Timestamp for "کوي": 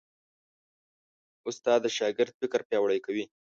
3.05-3.23